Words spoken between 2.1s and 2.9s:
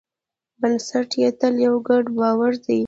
باور دی.